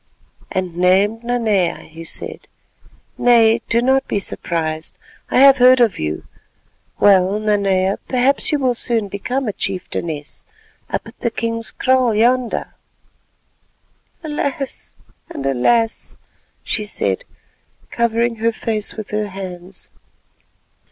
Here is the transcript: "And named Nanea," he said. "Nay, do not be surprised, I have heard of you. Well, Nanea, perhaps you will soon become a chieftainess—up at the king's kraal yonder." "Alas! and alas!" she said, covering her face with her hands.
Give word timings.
"And 0.51 0.75
named 0.77 1.23
Nanea," 1.23 1.81
he 1.87 2.03
said. 2.03 2.47
"Nay, 3.19 3.61
do 3.69 3.83
not 3.83 4.07
be 4.07 4.17
surprised, 4.17 4.97
I 5.29 5.37
have 5.41 5.57
heard 5.59 5.79
of 5.79 5.99
you. 5.99 6.25
Well, 6.99 7.39
Nanea, 7.39 7.99
perhaps 8.07 8.51
you 8.51 8.57
will 8.57 8.73
soon 8.73 9.09
become 9.09 9.47
a 9.47 9.53
chieftainess—up 9.53 11.05
at 11.07 11.19
the 11.19 11.29
king's 11.29 11.69
kraal 11.69 12.15
yonder." 12.15 12.73
"Alas! 14.23 14.95
and 15.29 15.45
alas!" 15.45 16.17
she 16.63 16.83
said, 16.83 17.23
covering 17.91 18.37
her 18.37 18.51
face 18.51 18.95
with 18.95 19.11
her 19.11 19.27
hands. 19.27 19.91